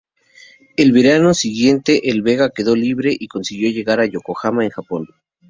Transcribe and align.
El 0.77 0.93
verano 0.93 1.35
siguiente 1.35 2.09
el 2.09 2.23
Vega 2.23 2.49
quedó 2.49 2.75
libre 2.75 3.11
y 3.15 3.27
consiguió 3.27 3.69
llegar 3.69 3.99
a 3.99 4.07
Yokohama, 4.07 4.63
en 4.63 4.71
Japón. 4.71 5.05